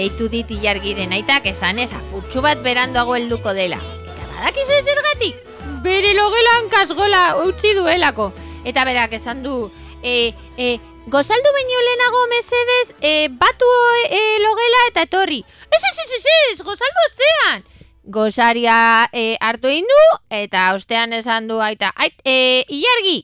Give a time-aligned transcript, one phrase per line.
[0.00, 3.76] Deitu dit ilargiren aitak esan ez apurtxu bat beranduago helduko dela.
[4.08, 5.42] Eta badakizu gatik?
[5.84, 8.30] Bere logelan kasgola utzi duelako.
[8.64, 9.68] Eta berak esan du,
[10.00, 10.70] e, e,
[11.12, 13.68] gozaldu baino lehenago mesedez, e, batu
[14.08, 15.44] e, logela eta etorri.
[15.68, 16.24] Ez, ez, ez, ez,
[16.54, 17.64] ez, gozaldu ostean.
[18.04, 23.18] Gozaria e, hartu egin du, eta ostean esan du aita, ait, e, ilargi,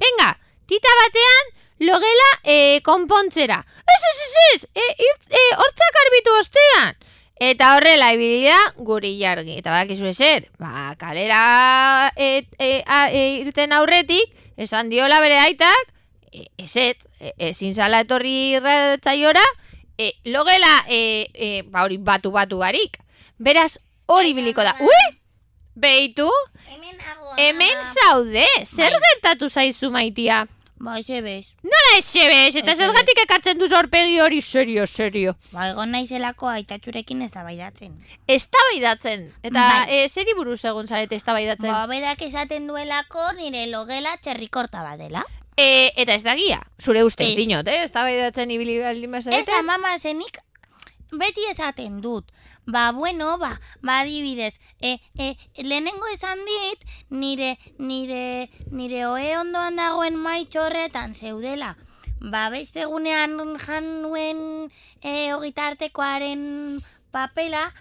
[0.00, 0.32] venga,
[0.64, 3.58] tita batean, logela e, konpontzera.
[3.82, 6.96] Ez, ez, ez, ez, e, ir- e, hortzak arbitu ostean.
[7.42, 9.56] Eta horrela ibili da guri jargi.
[9.58, 15.90] Eta badakizu ezer, ba, kalera e, e, a, e, irten aurretik, esan diola bere aitak,
[16.30, 19.42] e, eset, e, ezin zala etorri irratzaiora,
[19.98, 23.00] e, logela, e, e, ba hori batu batu barik.
[23.42, 24.76] Beraz, hori biliko da.
[24.78, 25.02] Ui!
[25.74, 26.28] Beitu,
[26.68, 26.98] Hemen
[27.40, 30.44] hemen zaude, zer gertatu zaizu maitia?
[30.82, 31.46] Ba, eze bez.
[31.62, 35.36] Nola esebes, eta Ez, zergatik ekartzen du zorpegi hori serio, serio.
[35.52, 37.92] Ba, egon naizelako aitatxurekin ez da baidatzen.
[38.26, 39.28] Eztabaidatzen.
[39.46, 40.00] Eta Bai.
[40.02, 41.70] e, zeri buruz egon zarete eztabaidatzen?
[41.70, 45.22] Ba, berak esaten duelako nire logela txerrikorta badela.
[45.56, 47.36] E, eta ez da gia, zure ustez Ez.
[47.38, 47.84] dinot, eh?
[47.86, 49.62] Eztabaidatzen ibili baldin Ez, bazarete.
[49.62, 50.38] mama, zenik
[51.12, 52.24] beti esaten dut.
[52.66, 59.76] Ba, bueno, ba, ba, adibidez, e, e, lehenengo esan dit, nire, nire, nire oe ondoan
[59.76, 61.76] dagoen maitxo horretan zeudela.
[62.20, 64.70] Ba, beste egunean jan nuen
[65.02, 67.72] e, ogitartekoaren papela,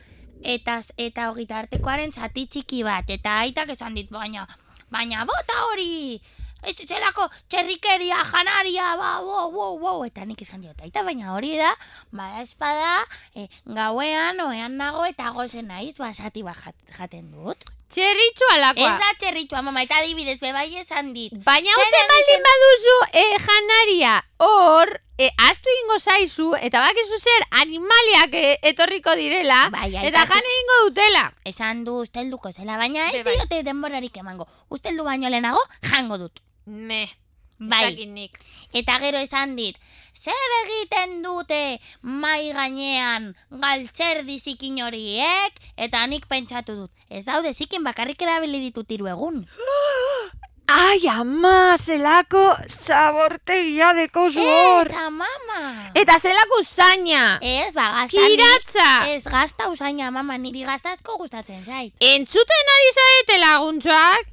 [0.42, 4.48] eta, eta ogitartekoaren zati txiki bat, eta aitak esan dit, baina,
[4.92, 6.20] baina bota hori,
[6.64, 11.56] ez zelako txerrikeria, janaria, ba, wow, wow, wow, eta nik esan diot, aita, baina hori
[11.58, 11.74] da,
[12.12, 13.06] bada espada,
[13.36, 17.64] e, gauean, oean nago, eta gozen naiz, ba, zati bat jat- jaten dut.
[17.92, 18.94] Txerritxu alakoa.
[18.94, 21.34] Ez da txerritxua, mama, eta adibidez, bebai esan dit.
[21.44, 28.34] Baina egiten- baldin baduzu e, janaria hor, e, astu ingo zaizu, eta bakizu zer animaliak
[28.34, 31.26] e, etorriko direla, Bai, eta aitak- jan egingo dutela.
[31.44, 33.36] Esan du ustelduko zela, baina ez bai.
[33.36, 34.48] diote denborarik emango.
[34.70, 35.60] Usteldu baino lehenago,
[35.92, 36.40] jango dut.
[36.66, 37.10] Me,
[37.58, 38.06] Bai.
[38.06, 38.40] nik.
[38.74, 39.78] Eta gero esan dit,
[40.22, 45.58] zer egiten dute mai gainean galtzerdi zikin horiek?
[45.78, 49.44] Eta nik pentsatu dut, ez daude zikin bakarrik erabili ditut hiru egun.
[50.72, 52.42] Ai, ama, zelako
[52.88, 54.88] zabortegia dekozu hor.
[54.88, 55.90] Ez, mama!
[56.00, 57.24] Eta zelako zaina.
[57.44, 58.88] Ez, ba, gazta Kiratza.
[59.12, 61.92] Ez, gazta usaina, mama, niri gazta asko gustatzen zait.
[62.00, 64.31] Entzuten ari zaete laguntzuak,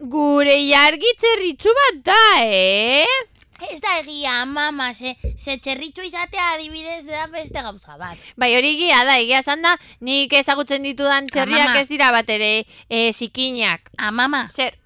[0.00, 3.26] gure jargi txerritxu bat da, eh?
[3.68, 8.16] Ez da egia, mama, ze, ze txerritxu izatea adibidez da beste gauza bat.
[8.40, 11.82] Bai, hori egia da, egia esan da, nik ezagutzen ditudan txerriak mama.
[11.82, 13.92] ez dira bat ere e, zikinak.
[13.98, 14.78] Ah, mama, Zer,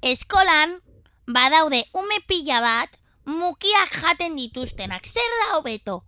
[0.00, 0.78] eskolan
[1.28, 2.96] badaude ume pila bat
[3.28, 5.04] mukiak jaten dituztenak.
[5.04, 6.00] Zer da hobeto?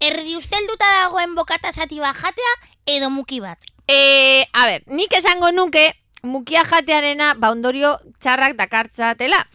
[0.00, 2.56] Erdi ustelduta dagoen bokata zati bat jatea
[2.96, 3.58] edo muki bat.
[3.86, 5.92] e, a ber, nik esango nuke,
[6.22, 9.46] mukia jatearena, ba ondorio txarrak dakartzatela.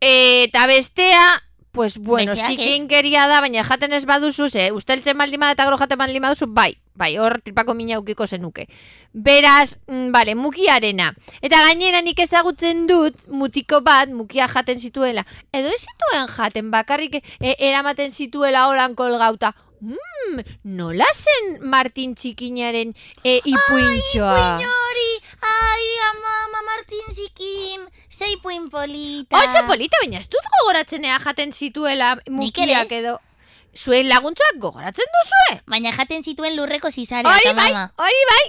[0.00, 1.42] Eta bestea,
[1.72, 2.56] pues bueno, Besteak ez.
[2.66, 6.46] zikinkeria da, baina jaten ez baduzu, ze, usteltzen baldin bada eta gero jaten baldin baduzu,
[6.52, 8.66] bai, bai, hor tripako mina ukiko zenuke.
[9.12, 11.14] Beraz, mm, bale, mukiarena.
[11.40, 15.24] Eta gainera nik ezagutzen dut, mutiko bat, mukia jaten zituela.
[15.52, 19.54] Edo ez zituen jaten, bakarrik e, eramaten zituela holan kolgauta.
[19.80, 20.44] Mm,
[20.76, 22.92] nola zen Martin txikinaren
[23.24, 24.60] e, ipuintxoa?
[24.62, 25.08] Hori,
[25.42, 27.80] ai, ama, ama Martin zikin,
[28.10, 29.36] zeipuin polita.
[29.42, 33.18] Oso polita, baina ez dut gogoratzen jaten zituela mukiak edo.
[33.74, 35.60] Zuen laguntzuak gogoratzen duzue?
[35.66, 37.92] Baina jaten zituen lurreko zizarea, Hori eta bai, mama.
[37.96, 38.42] hori bai.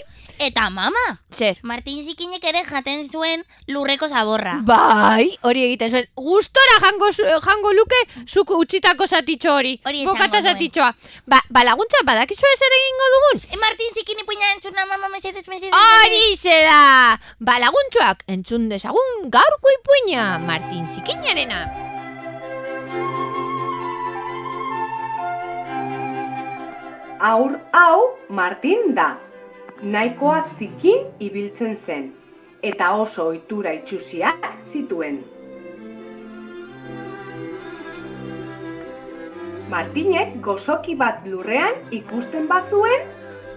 [0.44, 1.00] Eta mama,
[1.32, 1.56] Zer?
[1.64, 4.58] Martin zikinek ere jaten zuen lurreko zaborra.
[4.68, 6.10] Bai, hori egiten zuen.
[6.20, 9.78] Gustora jango, jango luke zuk utzitako zatitxo hori.
[9.88, 10.92] Hori esango Bokata zatitxoa.
[11.32, 13.42] Ba, ba laguntza, badakizu zer egingo dugun?
[13.54, 15.72] E, Martin zikin ipuina entzuna, mama, mesedez, mesedez.
[15.72, 17.16] Hori ze da!
[17.40, 21.66] Ba laguntzuak, entzun dezagun gaurko ipuina, Martin Zikinarena.
[27.24, 29.14] Aur hau Martin da.
[29.84, 32.04] Nahikoa zikin ibiltzen zen
[32.64, 35.18] eta oso ohitura itxusiak zituen.
[39.74, 43.04] Martinek gozoki bat lurrean ikusten bazuen,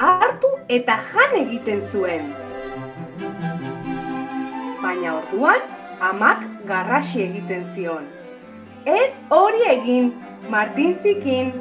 [0.02, 2.32] hartu eta jan egiten zuen.
[4.82, 5.62] Baina orduan,
[6.10, 8.08] amak garrasi egiten zion.
[8.84, 10.10] Ez hori egin,
[10.50, 11.54] Martin zikin.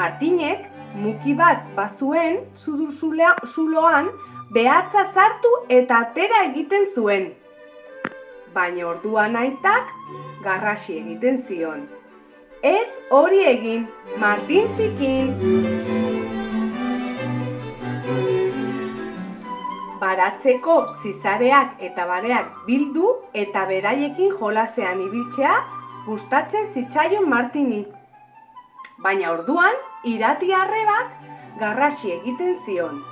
[0.00, 0.65] Martinek
[0.96, 2.90] muki bat bazuen sudur
[3.54, 4.08] zuloan
[4.50, 7.28] behatza sartu eta atera egiten zuen.
[8.54, 9.92] Baina orduan aitak
[10.44, 11.86] garrasi egiten zion.
[12.62, 13.86] Ez hori egin,
[14.18, 15.34] Martin zikin.
[20.00, 25.52] Baratzeko zizareak eta bareak bildu eta beraiekin jolasean ibiltzea
[26.06, 27.84] gustatzen zitzaion Martini.
[29.04, 29.76] Baina orduan,
[30.06, 31.10] irati arrebak
[31.60, 33.02] garrasi egiten zion.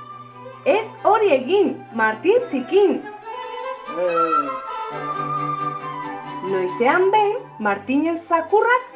[0.65, 3.03] Ez hori egin, Martin zikin.
[6.49, 8.91] Noizean behin, Martinen zakurrak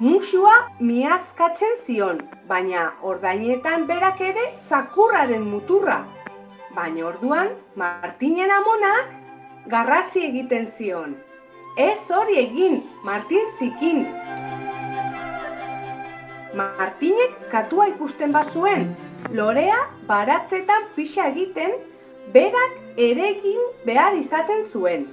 [0.00, 6.02] musua miazkatzen zion, baina ordainetan berak ere zakurraren muturra.
[6.74, 9.14] Baina orduan, Martinen amonak
[9.70, 11.14] garrasi egiten zion.
[11.78, 14.04] Ez hori egin, Martin zikin.
[16.54, 18.92] Martinek katua ikusten bazuen,
[19.34, 21.72] lorea baratzetan pixa egiten,
[22.34, 25.08] berak ere egin behar izaten zuen.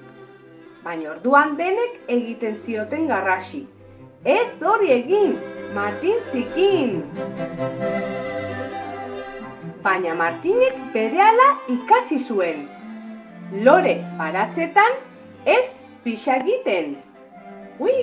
[0.85, 3.63] Baina orduan denek egiten zioten garrasi.
[4.25, 5.35] Ez hori egin,
[5.73, 7.01] Martin zikin!
[9.81, 12.67] Baina Martinek berehala ikasi zuen.
[13.65, 15.01] Lore baratzetan
[15.45, 15.73] ez
[16.05, 16.97] pixa egiten.
[17.81, 17.97] Ui!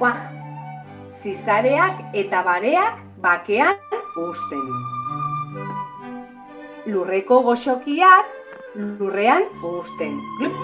[0.00, 0.39] Buah!
[1.20, 3.76] Zizareak eta bareak bakean
[4.16, 4.62] uzten.
[6.88, 8.30] Lurreko goxokiak
[8.74, 10.16] lurrean uzten.
[10.38, 10.56] Glup!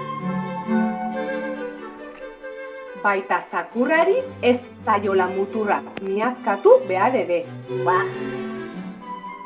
[3.02, 7.42] Baita zakurrari ez zaiola muturra miazkatu behar ere.
[7.68, 8.06] Buah!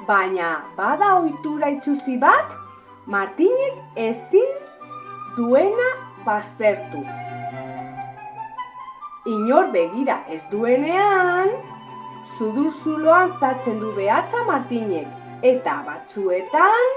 [0.07, 2.55] Baina bada ohitura itxuzi bat,
[3.11, 4.55] Martinek ezin
[5.37, 5.91] duena
[6.25, 7.03] baztertu.
[9.27, 11.51] Inor begira ez duenean,
[12.39, 16.89] zudur zuloan zartzen du behatza Martinek eta batzuetan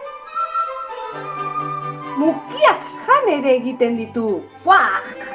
[2.21, 4.39] mukiak jan ere egiten ditu.
[4.63, 5.32] Buah!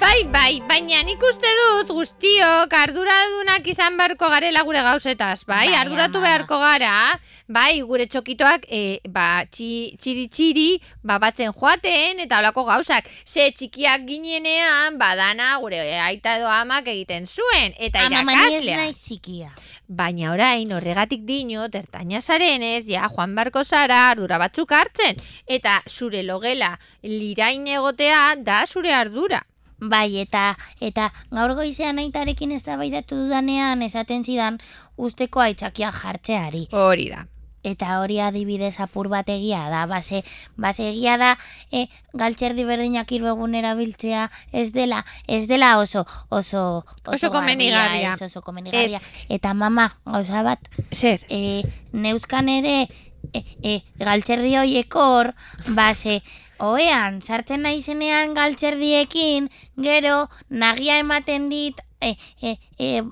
[0.00, 5.66] Bai, bai, baina nik uste dut guztiok arduradunak izan beharko garela gure gauzetaz, bai?
[5.68, 6.24] Bai, Arduratu ama.
[6.26, 6.92] beharko gara,
[7.52, 8.80] bai, gure txokitoak e,
[9.12, 9.68] ba, txi,
[10.00, 10.66] txiri txiri,
[11.04, 13.10] ba, batzen joaten eta olako gauzak.
[13.28, 18.80] Ze txikiak ginenean, badana gure aita edo amak egiten zuen, eta Ama irakaslea.
[18.80, 19.52] naiz zikia.
[19.92, 25.20] Baina orain horregatik dino, tertaina zarenez, ja, joan barko zara ardura batzuk hartzen.
[25.46, 29.44] Eta zure logela lirain egotea da zure ardura.
[29.82, 34.60] Bai, eta eta gaur goizean aitarekin eztabaidatu dudanean esaten zidan
[34.96, 36.68] usteko aitzakia jartzeari.
[36.70, 37.24] Hori da.
[37.64, 40.24] Eta hori adibidez apur bat egia da, base,
[40.58, 41.32] base egia da
[41.70, 41.84] e,
[42.18, 48.14] galtzerdi berdinak hiru egun erabiltzea ez dela, ez dela oso, oso, Oso komenigarria.
[48.14, 48.98] ez oso komenigarria.
[49.28, 50.58] Eta mama, gauza bat,
[50.90, 51.22] Zer?
[51.30, 51.62] e,
[51.92, 52.88] neuzkan ere
[53.32, 55.30] e, e, galtzerdi hoiek hor,
[55.68, 56.20] base,
[56.62, 59.48] oean, sartzen naizenean galtzerdiekin,
[59.88, 63.02] gero, nagia ematen dit, e, e, e,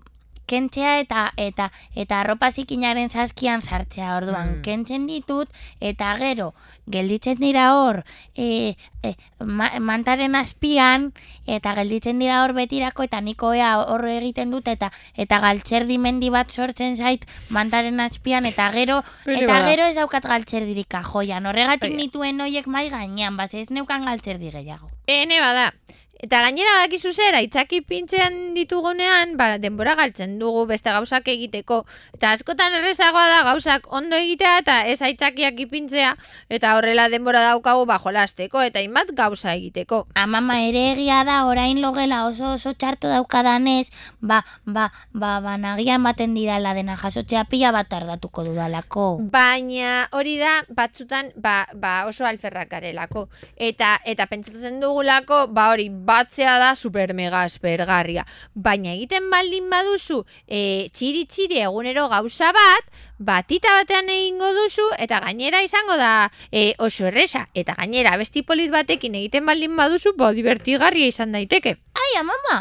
[0.51, 4.63] kentzea eta eta eta arropa zikinaren saskian sartzea orduan Mm.
[4.67, 5.49] kentzen ditut
[5.81, 6.49] eta gero
[6.91, 8.03] gelditzen dira hor
[8.35, 8.75] e,
[9.07, 11.13] e, ma- mantaren azpian
[11.47, 16.51] eta gelditzen dira hor betirako eta nikoea hor egiten dut eta eta galtzerdi mendi bat
[16.51, 22.67] sortzen zait mantaren azpian eta gero eta gero ez daukat galtzerdirik kajoian horregatik nituen hoiek
[22.67, 25.73] mai gainean base ez neukan galtzerdi gehiago Ene bada.
[26.21, 31.79] Eta gainera badakizu zer, aitzaki pintzean ditugunean, ba, denbora galtzen dugu beste gauzak egiteko.
[32.13, 36.11] Eta askotan errezagoa da gauzak ondo egitea eta ez aitzakiak ipintzea,
[36.53, 40.03] eta horrela denbora daukagu ba jolasteko eta hainbat gauza egiteko.
[40.15, 43.89] Amama ere egia da orain logela oso oso txarto daukadanez,
[44.21, 49.07] ba, ba, ba, ba, nagia ematen didala dena jasotzea pila bat tardatuko dudalako.
[49.33, 53.31] Baina hori da batzutan ba, ba oso alferrak garelako.
[53.57, 58.27] Eta eta pentsatzen dugulako ba hori batzea da super mega aspergarria.
[58.55, 65.21] Baina egiten baldin baduzu e, txiri txiri egunero gauza bat, batita batean egingo duzu eta
[65.25, 66.13] gainera izango da
[66.51, 67.47] e, oso erresa.
[67.55, 71.77] Eta gainera besti polit batekin egiten baldin baduzu, ba divertigarria izan daiteke.
[71.95, 72.61] Ai, amama!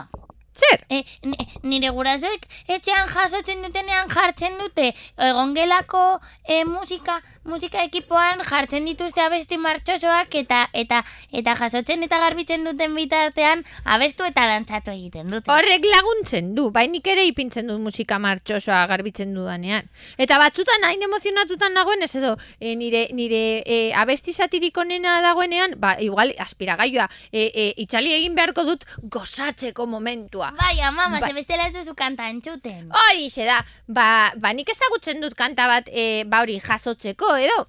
[0.59, 0.81] Zer?
[0.91, 2.41] E, ni- nire gurasoek
[2.75, 4.89] etxean jasotzen dutenean jartzen dute
[5.29, 6.01] egongelako
[6.43, 11.01] e, musika musika ekipoan jartzen dituzte abesti martxosoak eta eta
[11.31, 15.49] eta jasotzen eta garbitzen duten bitartean abestu eta dantzatu egiten dute.
[15.51, 19.89] Horrek laguntzen du, bainik ere ipintzen dut musika martxosoa garbitzen dudanean.
[20.17, 25.75] Eta batzutan hain emozionatutan nagoen, ez edo, e, nire, nire e, abesti satiriko nena dagoenean,
[25.81, 30.51] ba, igual, aspiragailua, e, e, itxali egin beharko dut gozatzeko momentua.
[30.59, 31.29] Bai, amama, Bai.
[31.29, 32.89] ze bestela ez duzu kanta entzuten.
[33.03, 37.67] Hori da, ba, ba nik ezagutzen dut kanta bat, e, ba hori jasotzeko, edo?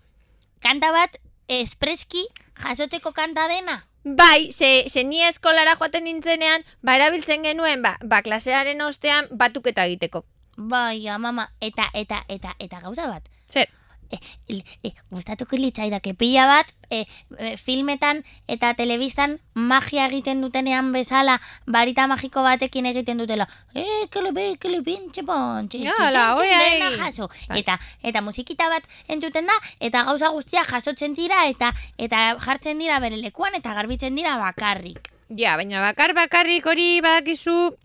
[0.61, 1.17] Kanta bat
[1.49, 2.27] espreski
[2.63, 3.85] jasotzeko kanta dena.
[4.05, 9.85] Bai, ze, ze ni eskolara joaten nintzenean, ba, erabiltzen genuen, ba, ba klasearen ostean batuketa
[9.85, 10.25] egiteko.
[10.57, 13.29] Bai, mama, eta, eta, eta, eta gauza bat.
[13.49, 13.69] Zer,
[14.11, 14.19] E,
[14.85, 17.05] e, gustatuko litzaidake pila bat, e,
[17.39, 23.47] e, filmetan eta telebistan magia egiten dutenean bezala, barita magiko batekin egiten dutela.
[23.75, 26.99] E, kele be, kele pintxe pontxe, Ja, txin, ala, txin, oi, dena ai.
[27.05, 27.31] jaso.
[27.49, 27.61] Bai.
[27.63, 32.99] Eta, eta musikita bat entzuten da, eta gauza guztiak jasotzen dira, eta eta jartzen dira
[33.01, 35.13] bere lekuan, eta garbitzen dira bakarrik.
[35.37, 37.77] Ja, baina bakar bakarrik hori badakizu,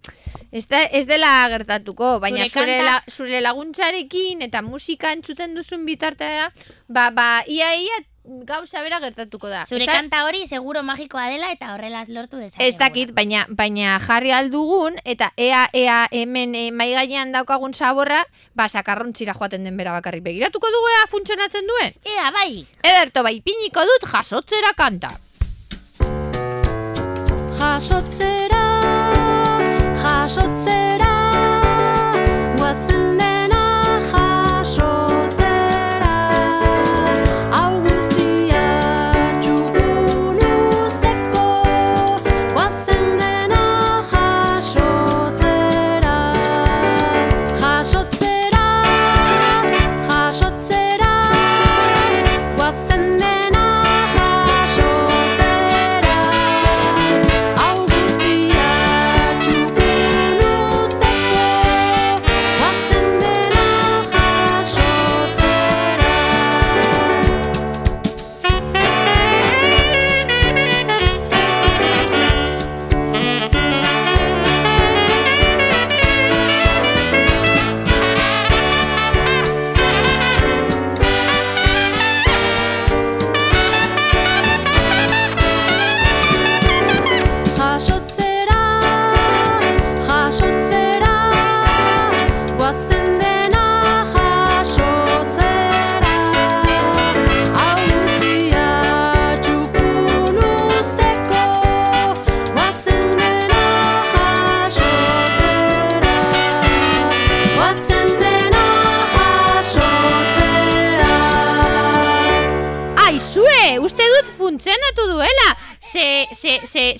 [0.51, 6.51] ez, da, ez dela gertatuko, baina Zure la, zure laguntzarekin eta musika entzuten duzun bitartea,
[6.87, 9.65] ba, ba, ia, ia gauza bera gertatuko da.
[9.69, 12.67] Zure Ez da- kanta hori seguro magikoa dela, eta horrela lortu dezakegula.
[12.67, 18.23] Ez dakit, baina, baina jarri aldugun, eta ea, ea hemen e, mai gainean daukagun saborra,
[18.55, 21.93] ba, sakarrontzira joaten den bera bakarrik begiratuko dugu ea funtzionatzen duen.
[22.15, 22.65] Ea, bai!
[22.81, 25.13] Ederto, bai, piniko dut jasotzera kanta.
[27.59, 28.54] Jasotzera,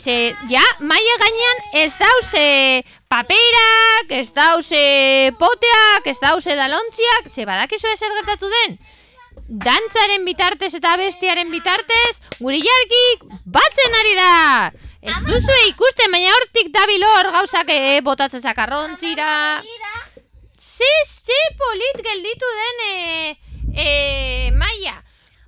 [0.06, 2.46] ze, ja, maia gainean ez dauze
[3.10, 4.82] paperak, ez dauze
[5.40, 8.78] poteak, ez dauze dalontziak, ze badakizu ezer gertatu den.
[9.66, 13.26] Dantzaren bitartez eta bestiaren bitartez, guri jarkik
[13.58, 14.36] batzen ari da.
[15.06, 19.32] Ez duzu ikusten, baina hortik dabil hor gauzak e, botatzen zakarrontzira.
[20.58, 20.94] Ze,
[21.26, 23.36] ze polit gelditu den, e,
[23.74, 23.90] e,
[24.54, 25.02] maia.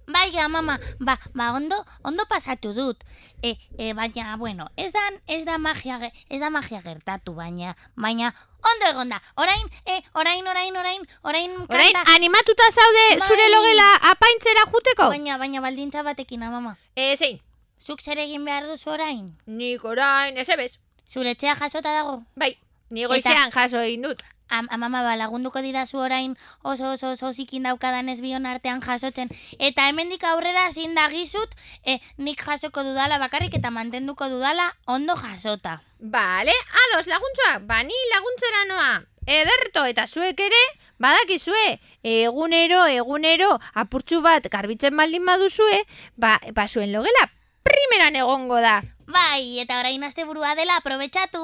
[0.07, 3.03] Bai, mama, ba, ba ondo, ondo pasatu dut.
[3.43, 8.33] E, e, baina, bueno, ez da, ez da magia, ez da magia gertatu, baina, baina,
[8.71, 9.21] ondo egon da.
[9.35, 12.15] Orain, e, orain, orain, orain, orain, Orain, kanta.
[12.15, 13.27] animatuta zaude Bai.
[13.27, 15.09] zure logela apaintzera juteko?
[15.09, 16.77] Baina, baina baldintza batekin, ah, mama.
[16.95, 17.39] E, zein?
[17.85, 19.37] Zuk zer egin behar duzu orain?
[19.45, 20.79] Nik orain, ez ebez.
[21.07, 22.23] Zure etxea jasota dago?
[22.35, 22.57] Bai,
[22.91, 24.23] ni goizean jaso egin dut.
[24.49, 29.29] Am, amama ba, lagunduko didazu orain oso oso oso zikin daukadan ez bion artean jasotzen.
[29.59, 35.81] Eta hemendik aurrera zin dagizut, e, nik jasoko dudala bakarrik eta mantenduko dudala ondo jasota.
[35.99, 36.53] Bale,
[36.85, 38.91] ados laguntzuak, bani laguntzera noa.
[39.27, 40.59] Ederto eta zuek ere,
[41.03, 45.81] badakizue, egunero, egunero, apurtxu bat garbitzen baldin baduzue,
[46.15, 47.27] ba, ba zuen logela
[47.67, 48.81] primeran egongo da.
[49.07, 51.41] Bai, eta orain asteburua dela aprobetxatu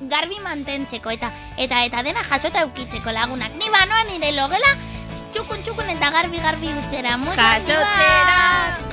[0.00, 3.52] garbi mantentzeko eta eta eta dena jasota eukitzeko lagunak.
[3.58, 4.72] Ni banoa nire logela
[5.34, 7.16] txukun txukun eta garbi garbi ustera.
[7.16, 8.40] Muchas Jasotzera,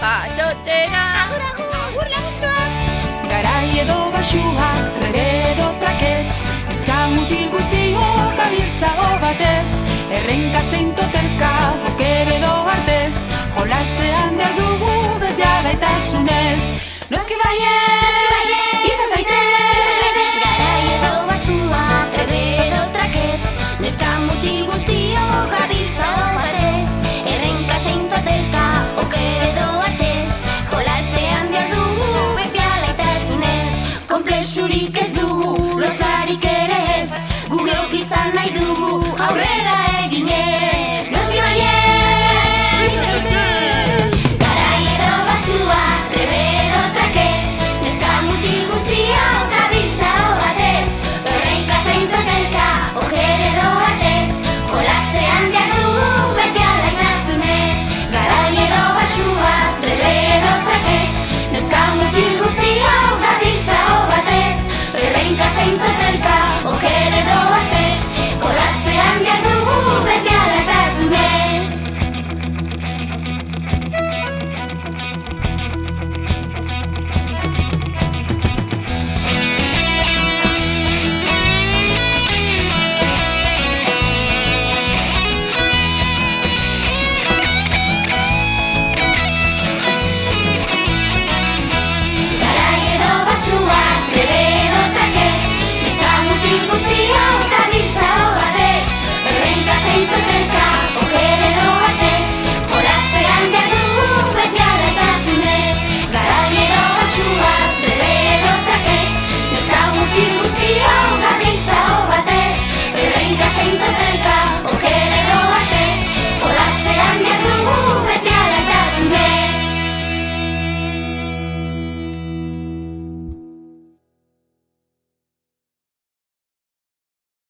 [0.01, 1.03] jasotzera.
[1.23, 1.73] Agur, agur.
[1.87, 2.67] Agur laguntzuak.
[3.31, 4.69] Garai edo basua,
[5.01, 6.39] regero trakets
[6.71, 9.67] Ezka mutil guztiok abiltzago batez
[10.19, 11.51] Errenka zein totelka,
[11.83, 13.19] boker edo artez
[13.57, 14.95] Jolasean behar dugu
[15.25, 16.63] berdea gaitasunez
[17.11, 18.66] Noski baiet